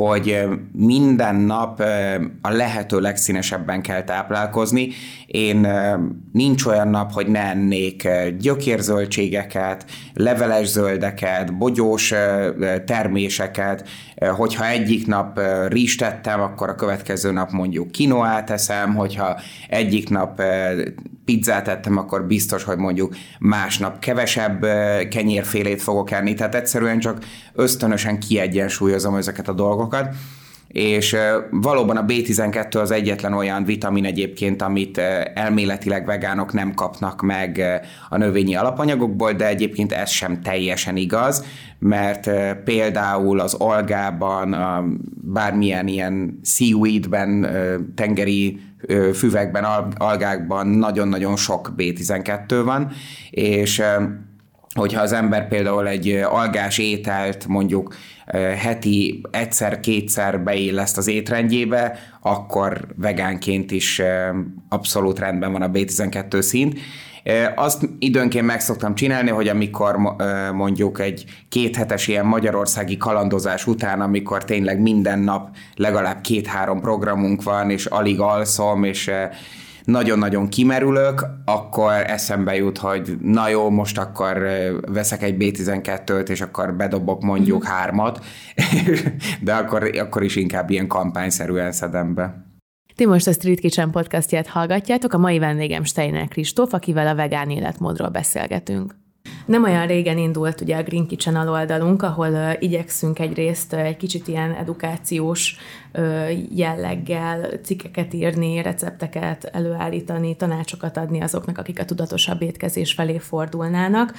[0.06, 0.38] hogy
[0.72, 1.80] minden nap
[2.42, 4.88] a lehető legszínesebben kell táplálkozni.
[5.26, 5.66] Én
[6.32, 8.08] nincs olyan nap, hogy ne ennék
[8.38, 9.84] gyökérzöldségeket,
[10.14, 12.14] leveles zöldeket, bogyós
[12.86, 13.88] terméseket,
[14.36, 20.42] hogyha egyik nap rizst tettem, akkor a következő nap mondjuk kinoát eszem, hogyha egyik nap
[21.24, 24.66] pizzát ettem, akkor biztos, hogy mondjuk másnap kevesebb
[25.10, 27.18] kenyérfélét fogok enni, tehát egyszerűen csak
[27.52, 29.88] ösztönösen kiegyensúlyozom ezeket a dolgokat,
[30.72, 31.16] és
[31.50, 34.98] valóban a B12 az egyetlen olyan vitamin egyébként, amit
[35.34, 37.62] elméletileg vegánok nem kapnak meg
[38.08, 41.44] a növényi alapanyagokból, de egyébként ez sem teljesen igaz,
[41.78, 42.30] mert
[42.64, 44.56] például az algában,
[45.14, 47.46] bármilyen ilyen seaweedben,
[47.94, 48.60] tengeri
[49.14, 49.64] füvekben,
[49.96, 52.90] algákban nagyon-nagyon sok B12 van,
[53.30, 53.82] és
[54.74, 57.94] hogyha az ember például egy algás ételt mondjuk
[58.56, 64.02] heti egyszer-kétszer beilleszt az étrendjébe, akkor vegánként is
[64.68, 66.78] abszolút rendben van a B12 szint.
[67.54, 69.96] Azt időnként meg szoktam csinálni, hogy amikor
[70.52, 77.70] mondjuk egy kéthetes ilyen magyarországi kalandozás után, amikor tényleg minden nap legalább két-három programunk van,
[77.70, 79.10] és alig alszom, és
[79.90, 84.46] nagyon-nagyon kimerülök, akkor eszembe jut, hogy na jó, most akkor
[84.88, 87.72] veszek egy B12-t, és akkor bedobok mondjuk mm-hmm.
[87.72, 88.24] hármat,
[89.44, 92.48] de akkor, akkor is inkább ilyen kampányszerűen szedem be.
[92.94, 97.50] Ti most a Street Kitchen podcastját hallgatjátok, a mai vendégem Steiner Kristóf, akivel a vegán
[97.50, 98.99] életmódról beszélgetünk.
[99.46, 103.96] Nem olyan régen indult ugye a Green Kitchen oldalunk, ahol uh, igyekszünk egyrészt uh, egy
[103.96, 105.56] kicsit ilyen edukációs
[105.94, 114.14] uh, jelleggel cikkeket írni, recepteket előállítani, tanácsokat adni azoknak, akik a tudatosabb étkezés felé fordulnának,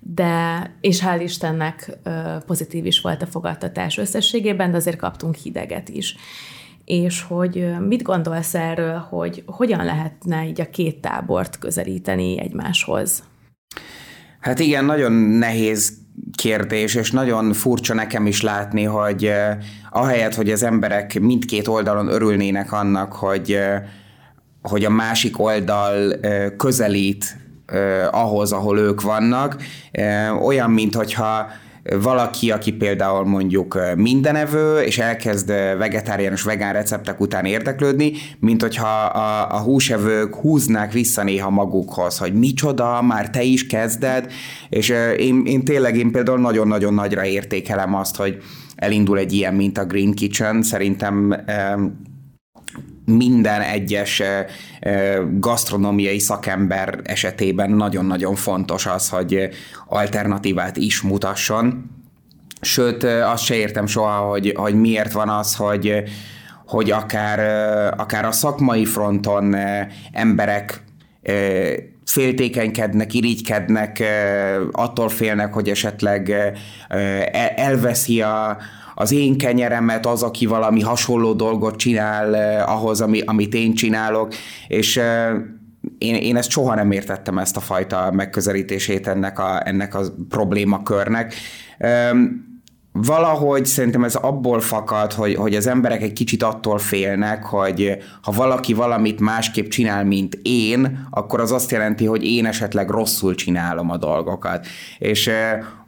[0.00, 1.98] de, és hál' Istennek
[2.46, 6.16] pozitív is volt a fogadtatás összességében, de azért kaptunk hideget is
[6.84, 13.22] és hogy mit gondolsz erről, hogy hogyan lehetne így a két tábort közelíteni egymáshoz?
[14.44, 15.92] Hát igen, nagyon nehéz
[16.36, 19.32] kérdés, és nagyon furcsa nekem is látni, hogy
[19.90, 23.58] ahelyett, hogy az emberek mindkét oldalon örülnének annak, hogy,
[24.62, 26.12] hogy a másik oldal
[26.56, 27.36] közelít
[28.10, 29.56] ahhoz, ahol ők vannak,
[30.42, 31.46] olyan, mint hogyha
[31.90, 39.54] valaki, aki például mondjuk mindenevő, és elkezd vegetáriánus, vegán receptek után érdeklődni, mint hogyha a,
[39.54, 44.32] a húsevők húznák vissza néha magukhoz, hogy micsoda, már te is kezded,
[44.68, 48.36] és én, én tényleg, én például nagyon-nagyon nagyra értékelem azt, hogy
[48.76, 51.34] elindul egy ilyen, mint a Green Kitchen, szerintem
[53.04, 54.22] minden egyes
[55.38, 59.48] gasztronómiai szakember esetében nagyon-nagyon fontos az, hogy
[59.86, 61.90] alternatívát is mutasson.
[62.60, 66.02] Sőt, azt se értem soha, hogy, hogy miért van az, hogy,
[66.66, 67.38] hogy akár,
[67.96, 69.56] akár a szakmai fronton
[70.12, 70.82] emberek
[72.04, 74.02] féltékenykednek, irigykednek,
[74.72, 76.34] attól félnek, hogy esetleg
[77.56, 78.58] elveszi a,
[78.94, 84.34] az én kenyeremet az, aki valami hasonló dolgot csinál eh, ahhoz, ami, amit én csinálok,
[84.68, 85.32] és eh,
[85.98, 91.34] én, én ezt soha nem értettem ezt a fajta megközelítését ennek a, ennek a problémakörnek.
[92.94, 97.98] Eh, valahogy szerintem ez abból fakad, hogy, hogy az emberek egy kicsit attól félnek, hogy
[98.22, 103.34] ha valaki valamit másképp csinál, mint én, akkor az azt jelenti, hogy én esetleg rosszul
[103.34, 104.66] csinálom a dolgokat.
[104.98, 105.30] És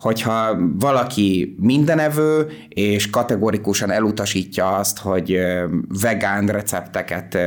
[0.01, 5.39] hogyha valaki mindenevő, és kategorikusan elutasítja azt, hogy
[6.01, 7.39] vegán recepteket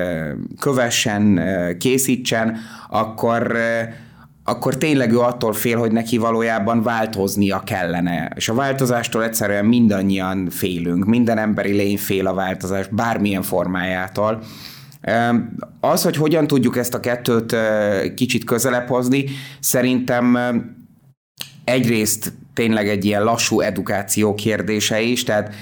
[0.60, 1.40] kövessen,
[1.80, 2.58] készítsen,
[2.90, 3.58] akkor
[4.50, 8.32] akkor tényleg ő attól fél, hogy neki valójában változnia kellene.
[8.36, 11.06] És a változástól egyszerűen mindannyian félünk.
[11.06, 14.44] Minden emberi lény fél a változás bármilyen formájától.
[15.80, 17.56] Az, hogy hogyan tudjuk ezt a kettőt
[18.16, 19.26] kicsit közelebb hozni,
[19.60, 20.38] szerintem
[21.64, 25.54] egyrészt tényleg egy ilyen lassú edukáció kérdése is, tehát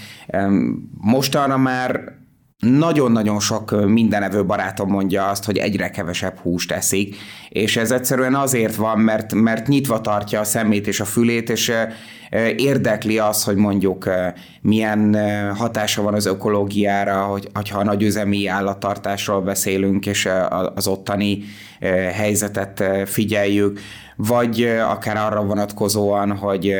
[1.01, 2.15] mostanra már
[2.59, 7.15] nagyon-nagyon sok mindenevő barátom mondja azt, hogy egyre kevesebb húst eszik,
[7.49, 11.71] és ez egyszerűen azért van, mert, mert nyitva tartja a szemét és a fülét, és
[12.55, 14.09] érdekli az, hogy mondjuk
[14.61, 15.17] milyen
[15.55, 20.29] hatása van az ökológiára, hogy, hogyha a nagyüzemi állattartásról beszélünk, és
[20.75, 21.43] az ottani
[22.13, 23.79] helyzetet figyeljük,
[24.17, 26.73] vagy akár arra vonatkozóan, hogy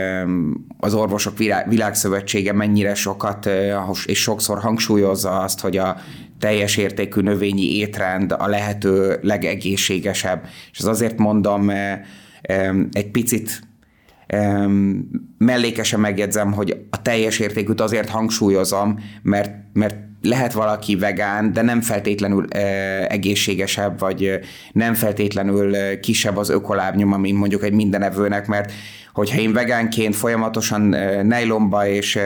[0.78, 3.50] az Orvosok Világszövetsége mennyire sokat
[4.06, 5.96] és sokszor hangsúlyozza azt, hogy a
[6.40, 10.48] teljes értékű növényi étrend a lehető legegészségesebb.
[10.72, 11.70] És az azért mondom,
[12.92, 13.62] egy picit
[15.38, 21.82] mellékesen megjegyzem, hogy a teljes értékűt azért hangsúlyozom, mert, mert lehet valaki vegán, de nem
[21.82, 22.48] feltétlenül
[23.08, 24.40] egészségesebb, vagy
[24.72, 28.72] nem feltétlenül kisebb az ökolábnyoma, mint mondjuk egy mindenevőnek, mert
[29.14, 30.82] hogyha én vegánként folyamatosan
[31.24, 32.20] nejlomba és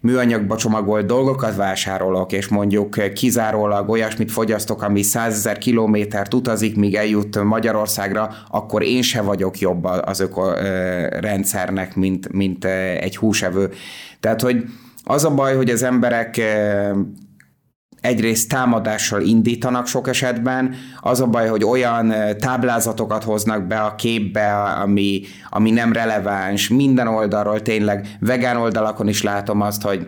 [0.00, 7.42] műanyagba csomagolt dolgokat vásárolok, és mondjuk kizárólag olyasmit fogyasztok, ami százezer kilométert utazik, míg eljut
[7.42, 12.64] Magyarországra, akkor én se vagyok jobb az ökorendszernek, mint, mint
[13.00, 13.70] egy húsevő.
[14.20, 14.64] Tehát, hogy
[15.04, 16.40] Az a baj, hogy az emberek
[18.00, 24.62] egyrészt támadással indítanak sok esetben, az a baj, hogy olyan táblázatokat hoznak be a képbe,
[24.62, 30.06] ami, ami nem releváns, minden oldalról tényleg, vegán oldalakon is látom azt, hogy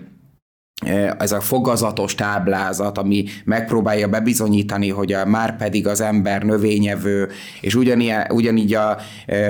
[1.19, 7.29] ez a fogazatos táblázat, ami megpróbálja bebizonyítani, hogy a, már pedig az ember növényevő,
[7.61, 7.75] és
[8.29, 8.99] ugyanígy a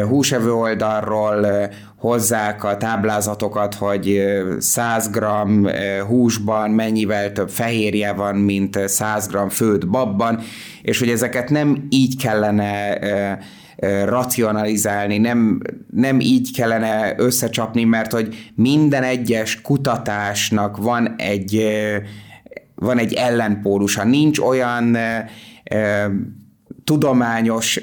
[0.09, 1.47] húsevő oldalról
[1.97, 4.23] hozzák a táblázatokat, hogy
[4.59, 5.25] 100 g
[6.07, 10.41] húsban mennyivel több fehérje van, mint 100 g főtt babban,
[10.83, 12.99] és hogy ezeket nem így kellene
[14.05, 15.61] racionalizálni, nem,
[15.91, 21.67] nem így kellene összecsapni, mert hogy minden egyes kutatásnak van egy,
[22.75, 24.05] van egy ellenpólusa.
[24.05, 24.97] Nincs olyan
[26.85, 27.81] tudományos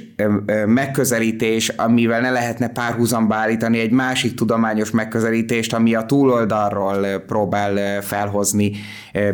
[0.66, 8.72] megközelítés, amivel ne lehetne párhuzamba állítani egy másik tudományos megközelítést, ami a túloldalról próbál felhozni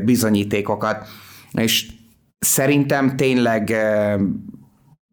[0.06, 1.08] bizonyítékokat.
[1.52, 1.88] És
[2.40, 3.76] szerintem tényleg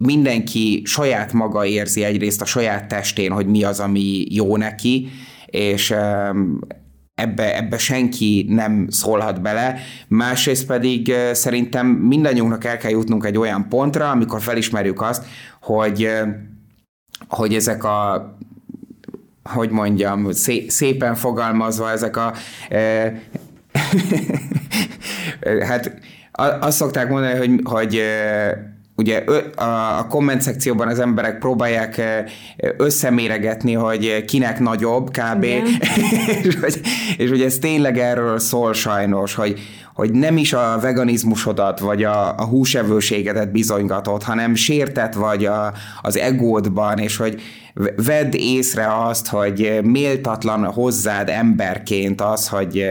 [0.07, 5.09] mindenki saját maga érzi egyrészt a saját testén, hogy mi az, ami jó neki,
[5.47, 5.95] és
[7.15, 9.79] ebbe, ebbe senki nem szólhat bele.
[10.09, 15.25] Másrészt pedig szerintem mindannyiunknak el kell jutnunk egy olyan pontra, amikor felismerjük azt,
[15.61, 16.11] hogy,
[17.29, 18.29] hogy ezek a
[19.43, 20.29] hogy mondjam,
[20.67, 22.33] szépen fogalmazva ezek a
[25.69, 26.01] hát
[26.61, 28.03] azt szokták mondani, hogy, hogy
[28.97, 29.25] ugye
[29.97, 32.03] a komment szekcióban az emberek próbálják
[32.77, 35.45] összeméregetni, hogy kinek nagyobb kb.
[36.43, 36.81] és, hogy,
[37.17, 39.61] és hogy ez tényleg erről szól sajnos, hogy,
[39.95, 46.19] hogy nem is a veganizmusodat, vagy a, a húsevőségedet bizonygatod, hanem sértett vagy a, az
[46.19, 47.43] egódban, és hogy
[47.97, 52.85] vedd észre azt, hogy méltatlan hozzád emberként az, hogy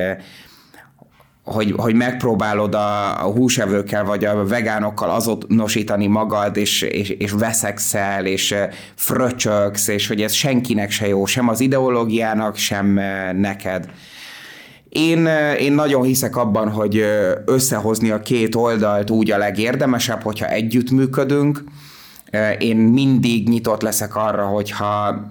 [1.43, 8.25] hogy, hogy megpróbálod a, a húsevőkkel vagy a vegánokkal azonosítani magad, és, és, és veszekszel,
[8.25, 8.55] és
[8.95, 12.99] fröcsöksz, és hogy ez senkinek se jó, sem az ideológiának, sem
[13.35, 13.89] neked.
[14.89, 15.25] Én,
[15.59, 17.05] én nagyon hiszek abban, hogy
[17.45, 21.63] összehozni a két oldalt úgy a legérdemesebb, hogyha együttműködünk.
[22.59, 25.21] Én mindig nyitott leszek arra, hogyha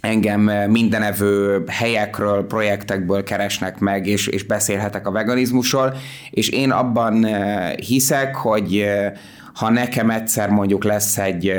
[0.00, 5.94] engem eh, mindenevő helyekről, projektekből keresnek meg, és, és beszélhetek a veganizmusról,
[6.30, 9.12] és én abban eh, hiszek, hogy eh,
[9.54, 11.52] ha nekem egyszer mondjuk lesz egy,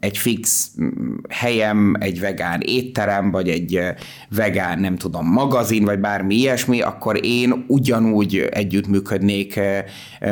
[0.00, 3.80] egy fix mm, helyem, egy vegán étterem, vagy egy
[4.28, 9.60] vegán, nem tudom, magazin, vagy bármi ilyesmi, akkor én ugyanúgy együttműködnék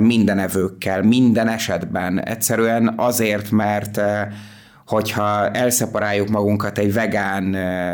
[0.00, 2.22] mindenevőkkel, minden esetben.
[2.22, 4.00] Egyszerűen azért, mert
[4.88, 7.50] hogyha elszeparáljuk magunkat egy vegán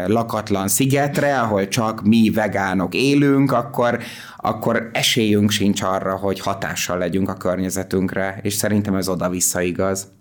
[0.08, 3.98] lakatlan szigetre, ahol csak mi vegánok élünk, akkor,
[4.36, 10.12] akkor esélyünk sincs arra, hogy hatással legyünk a környezetünkre, és szerintem ez oda-vissza igaz.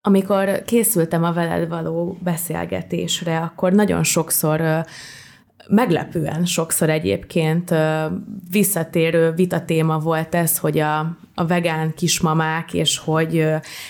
[0.00, 4.84] Amikor készültem a veled való beszélgetésre, akkor nagyon sokszor
[5.68, 7.74] meglepően sokszor egyébként
[8.50, 10.98] visszatérő vitatéma volt ez, hogy a,
[11.34, 13.46] a vegán kismamák, és hogy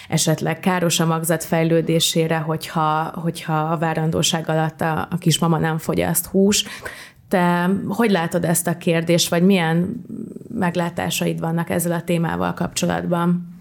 [0.09, 6.27] esetleg káros a magzat fejlődésére, hogyha, hogyha a várandóság alatt a, a kismama nem fogyaszt
[6.27, 6.65] hús.
[7.29, 10.05] Te hogy látod ezt a kérdést, vagy milyen
[10.49, 13.58] meglátásaid vannak ezzel a témával kapcsolatban?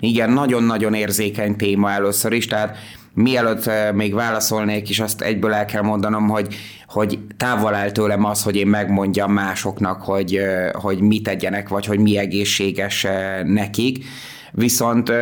[0.00, 2.76] Igen, nagyon-nagyon érzékeny téma először is, tehát
[3.14, 6.54] mielőtt még válaszolnék is, azt egyből el kell mondanom, hogy,
[6.86, 10.40] hogy távol áll tőlem az, hogy én megmondjam másoknak, hogy,
[10.72, 13.06] hogy mit tegyenek, vagy hogy mi egészséges
[13.44, 14.04] nekik.
[14.52, 15.12] Viszont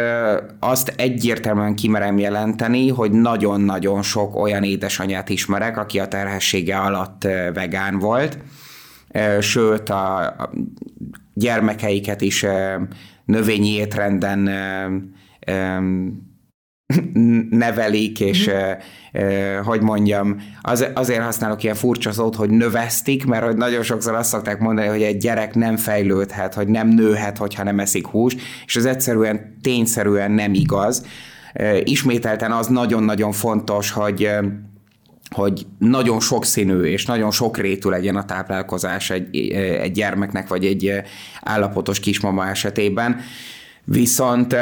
[0.60, 7.22] azt egyértelműen kimerem jelenteni, hogy nagyon-nagyon sok olyan édesanyát ismerek, aki a terhessége alatt
[7.54, 8.38] vegán volt,
[9.40, 10.36] sőt a
[11.34, 12.46] gyermekeiket is
[13.26, 14.48] növényi étrenden
[17.50, 19.62] nevelik, és mm.
[19.62, 24.28] hogy mondjam, az, azért használok ilyen furcsa szót, hogy növesztik, mert hogy nagyon sokszor azt
[24.28, 28.36] szokták mondani, hogy egy gyerek nem fejlődhet, hogy nem nőhet, hogyha nem eszik hús,
[28.66, 31.06] és ez egyszerűen tényszerűen nem igaz.
[31.84, 34.30] Ismételten az nagyon-nagyon fontos, hogy
[35.30, 39.36] hogy nagyon sokszínű és nagyon sokrétű legyen a táplálkozás egy,
[39.80, 40.92] egy gyermeknek, vagy egy
[41.42, 43.20] állapotos kismama esetében.
[43.84, 44.56] Viszont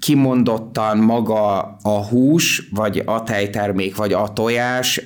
[0.00, 5.02] kimondottan maga a hús, vagy a tejtermék, vagy a tojás,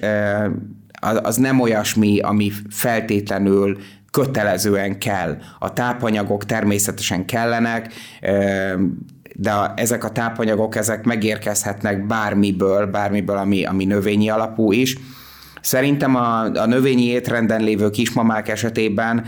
[1.23, 3.79] az nem olyasmi, ami feltétlenül
[4.11, 5.39] kötelezően kell.
[5.59, 7.93] A tápanyagok természetesen kellenek,
[9.39, 14.97] de ezek a tápanyagok ezek megérkezhetnek bármiből, bármiből, ami, ami növényi alapú is.
[15.61, 19.25] Szerintem a, a növényi étrenden lévő kismamák esetében,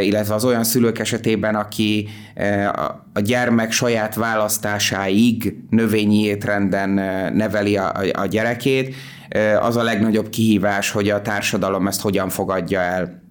[0.00, 2.08] illetve az olyan szülők esetében, aki
[3.12, 6.90] a gyermek saját választásáig növényi étrenden
[7.34, 8.94] neveli a, a gyerekét,
[9.60, 13.22] az a legnagyobb kihívás, hogy a társadalom ezt hogyan fogadja el.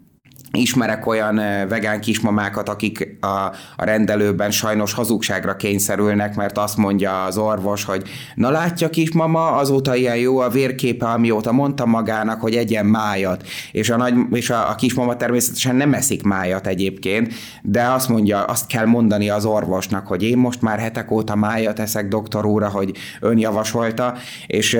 [0.51, 1.35] Ismerek olyan
[1.67, 3.27] vegán kismamákat, akik a,
[3.75, 8.03] a rendelőben sajnos hazugságra kényszerülnek, mert azt mondja az orvos, hogy
[8.35, 13.47] na látja kismama, azóta ilyen jó a vérképe, amióta mondta magának, hogy egyen májat.
[13.71, 18.43] És a, nagy, és a, a kismama természetesen nem eszik májat egyébként, de azt mondja,
[18.43, 22.69] azt kell mondani az orvosnak, hogy én most már hetek óta májat eszek, doktor úra,
[22.69, 24.13] hogy ön javasolta,
[24.47, 24.79] és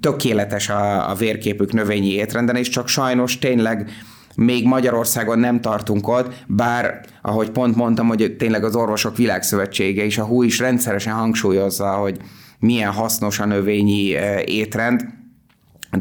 [0.00, 3.90] tökéletes a, a vérképük növényi étrenden, és csak sajnos tényleg
[4.36, 10.18] még Magyarországon nem tartunk ott, bár, ahogy pont mondtam, hogy tényleg az Orvosok Világszövetsége és
[10.18, 12.20] a HU is rendszeresen hangsúlyozza, hogy
[12.58, 15.04] milyen hasznos a növényi eh, étrend,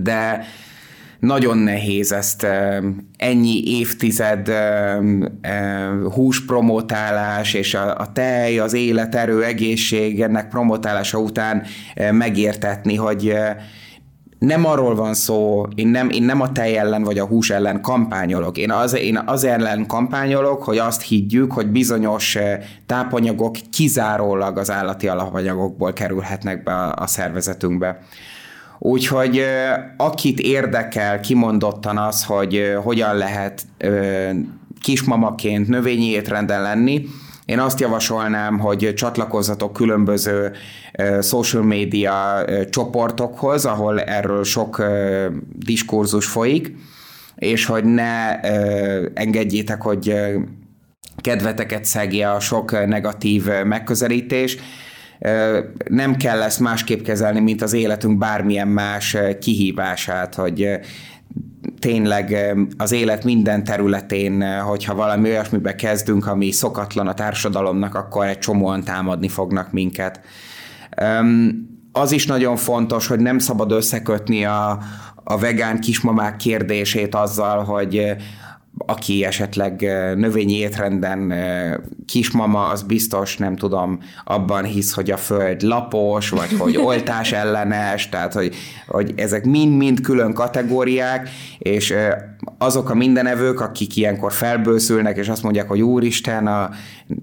[0.01, 0.45] de
[1.19, 2.77] nagyon nehéz ezt eh,
[3.17, 4.97] ennyi évtized eh,
[6.13, 11.63] húspromotálás és a, tej, az életerő, egészség ennek promotálása után
[12.11, 13.34] megértetni, hogy
[14.44, 17.82] nem arról van szó, én nem, én nem a tej ellen vagy a hús ellen
[17.82, 18.58] kampányolok.
[18.58, 24.72] Én az, én az ellen kampányolok, hogy azt higgyük, hogy bizonyos eh, tápanyagok kizárólag az
[24.72, 28.00] állati alapanyagokból kerülhetnek be a, a szervezetünkbe.
[28.80, 33.66] Úgyhogy eh, akit érdekel kimondottan az, hogy eh, hogyan lehet
[34.82, 37.06] kismamaként növényi étrenden lenni,
[37.46, 40.52] én azt javasolnám, hogy csatlakozzatok különböző
[41.22, 44.84] social media csoportokhoz, ahol erről sok
[45.56, 46.76] diskurzus folyik,
[47.36, 48.39] és hogy ne
[49.14, 50.16] engedjétek, hogy
[51.22, 54.58] kedveteket szegje a sok negatív megközelítés,
[55.88, 60.80] nem kell ezt másképp kezelni, mint az életünk bármilyen más kihívását, hogy
[61.84, 68.39] tényleg az élet minden területén, hogyha valami olyasmibe kezdünk, ami szokatlan a társadalomnak, akkor egy
[68.39, 70.19] csomóan támadni fognak minket.
[71.91, 74.79] Az is nagyon fontos, hogy nem szabad összekötni a,
[75.23, 78.15] a vegán kismamák kérdését azzal, hogy
[78.86, 79.81] aki esetleg
[80.15, 81.34] növényi étrenden
[82.05, 88.09] kismama, az biztos, nem tudom, abban hisz, hogy a föld lapos, vagy hogy oltás ellenes,
[88.09, 88.55] tehát hogy,
[88.88, 91.93] hogy ezek mind-mind külön kategóriák, és
[92.57, 96.69] azok a mindenevők, akik ilyenkor felbőszülnek, és azt mondják, hogy úristen, a,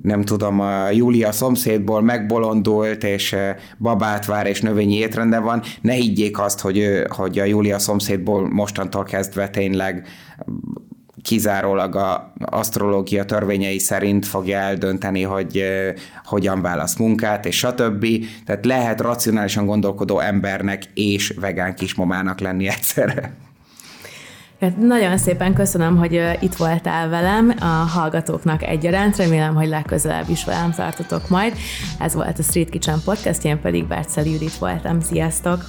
[0.02, 3.36] nem tudom, a Júlia szomszédból megbolondult, és
[3.78, 9.04] babát vár, és növényi étrenden van, ne higgyék azt, hogy, hogy a Júlia szomszédból mostantól
[9.04, 10.06] kezdve tényleg
[11.22, 15.64] kizárólag a asztrológia törvényei szerint fogja eldönteni, hogy
[16.24, 18.06] hogyan választ munkát, és stb.
[18.46, 23.32] Tehát lehet racionálisan gondolkodó embernek és vegán kismomának lenni egyszerre.
[24.60, 30.44] Hát nagyon szépen köszönöm, hogy itt voltál velem, a hallgatóknak egyaránt, remélem, hogy legközelebb is
[30.44, 31.54] velem tartotok majd.
[31.98, 35.00] Ez volt a Street Kitchen Podcast, én pedig Berceli Judit voltam.
[35.00, 35.64] Sziasztok!